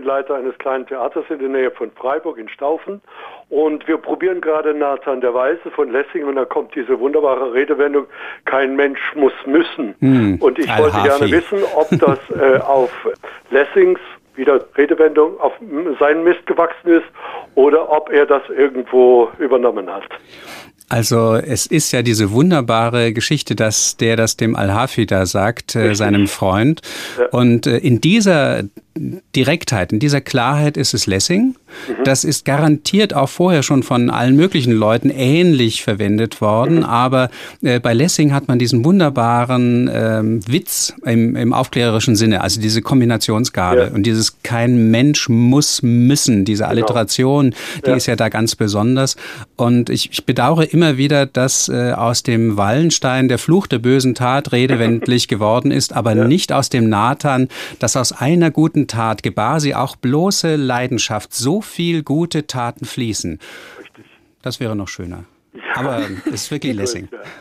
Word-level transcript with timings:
bin 0.00 0.06
Leiter 0.06 0.36
eines 0.36 0.56
kleinen 0.58 0.86
Theaters 0.86 1.24
in 1.28 1.38
der 1.38 1.48
Nähe 1.48 1.70
von 1.70 1.90
Freiburg 1.92 2.38
in 2.38 2.48
Staufen. 2.48 3.00
Und 3.48 3.86
wir 3.86 3.98
probieren 3.98 4.40
gerade 4.40 4.74
Nathan 4.74 5.20
der 5.20 5.34
Weise 5.34 5.70
von 5.74 5.90
Lessing 5.90 6.24
und 6.24 6.36
da 6.36 6.44
kommt 6.44 6.74
diese 6.74 6.98
wunderbare 6.98 7.52
Redewendung, 7.52 8.06
kein 8.44 8.76
Mensch 8.76 9.00
muss 9.14 9.32
müssen. 9.46 9.94
Hm, 10.00 10.36
und 10.40 10.58
ich 10.58 10.68
wollte 10.78 11.02
gerne 11.02 11.30
wissen, 11.30 11.58
ob 11.74 11.88
das 11.90 12.18
äh, 12.30 12.58
auf 12.58 12.90
Lessings 13.50 13.98
wieder 14.36 14.64
Redewendung 14.76 15.38
auf 15.40 15.52
seinen 15.98 16.24
Mist 16.24 16.46
gewachsen 16.46 16.88
ist 16.88 17.06
oder 17.56 17.90
ob 17.90 18.10
er 18.10 18.24
das 18.24 18.42
irgendwo 18.48 19.28
übernommen 19.38 19.92
hat. 19.92 20.04
Also 20.88 21.34
es 21.36 21.66
ist 21.66 21.92
ja 21.92 22.02
diese 22.02 22.32
wunderbare 22.32 23.12
Geschichte, 23.12 23.54
dass 23.54 23.96
der 23.96 24.16
das 24.16 24.36
dem 24.36 24.56
Al-Hafi 24.56 25.06
da 25.06 25.24
sagt, 25.24 25.76
äh, 25.76 25.94
seinem 25.94 26.26
Freund. 26.26 26.80
Ja. 27.16 27.26
Und 27.26 27.68
äh, 27.68 27.78
in 27.78 28.00
dieser 28.00 28.64
Direktheit, 28.96 29.92
in 29.92 30.00
dieser 30.00 30.20
Klarheit 30.20 30.76
ist 30.76 30.94
es 30.94 31.06
Lessing. 31.06 31.54
Mhm. 31.88 32.04
Das 32.04 32.24
ist 32.24 32.44
garantiert 32.44 33.14
auch 33.14 33.28
vorher 33.28 33.62
schon 33.62 33.82
von 33.82 34.10
allen 34.10 34.34
möglichen 34.34 34.72
Leuten 34.72 35.10
ähnlich 35.10 35.82
verwendet 35.82 36.40
worden. 36.40 36.78
Mhm. 36.78 36.84
Aber 36.84 37.30
äh, 37.62 37.78
bei 37.78 37.94
Lessing 37.94 38.32
hat 38.32 38.48
man 38.48 38.58
diesen 38.58 38.84
wunderbaren 38.84 39.88
ähm, 39.92 40.40
Witz 40.46 40.92
im, 41.04 41.36
im, 41.36 41.52
aufklärerischen 41.52 42.16
Sinne, 42.16 42.40
also 42.40 42.60
diese 42.60 42.82
Kombinationsgabe 42.82 43.80
ja. 43.80 43.88
und 43.88 44.04
dieses 44.04 44.39
kein 44.50 44.90
Mensch 44.90 45.28
muss 45.28 45.80
müssen, 45.80 46.44
diese 46.44 46.64
genau. 46.64 46.70
Alliteration, 46.70 47.54
die 47.86 47.90
ja. 47.90 47.94
ist 47.94 48.06
ja 48.06 48.16
da 48.16 48.28
ganz 48.28 48.56
besonders. 48.56 49.14
Und 49.54 49.90
ich, 49.90 50.10
ich 50.10 50.26
bedauere 50.26 50.72
immer 50.72 50.96
wieder, 50.96 51.24
dass 51.24 51.68
äh, 51.68 51.92
aus 51.92 52.24
dem 52.24 52.56
Wallenstein 52.56 53.28
der 53.28 53.38
Fluch 53.38 53.68
der 53.68 53.78
bösen 53.78 54.16
Tat 54.16 54.50
redewendlich 54.50 55.28
geworden 55.34 55.70
ist, 55.70 55.92
aber 55.92 56.16
ja. 56.16 56.24
nicht 56.24 56.52
aus 56.52 56.68
dem 56.68 56.88
Nathan, 56.88 57.46
dass 57.78 57.96
aus 57.96 58.10
einer 58.10 58.50
guten 58.50 58.88
Tat 58.88 59.22
gebar 59.22 59.60
sie 59.60 59.76
auch 59.76 59.94
bloße 59.94 60.56
Leidenschaft, 60.56 61.32
so 61.32 61.60
viel 61.60 62.02
gute 62.02 62.48
Taten 62.48 62.86
fließen. 62.86 63.38
Richtig. 63.78 64.04
Das 64.42 64.58
wäre 64.58 64.74
noch 64.74 64.88
schöner. 64.88 65.26
Ja. 65.54 65.60
Aber 65.76 66.02
es 66.26 66.32
ist 66.32 66.50
wirklich 66.50 66.74
Lessing. 66.76 67.08